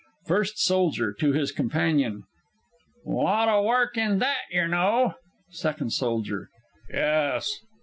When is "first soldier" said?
0.27-1.13